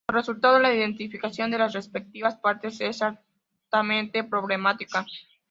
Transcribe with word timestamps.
Como 0.07 0.17
resultado 0.17 0.57
la 0.57 0.73
identificación 0.73 1.51
de 1.51 1.59
las 1.59 1.73
respectivas 1.73 2.35
partes 2.37 2.81
es 2.81 3.03
altamente 3.03 4.23
problemática. 4.23 5.05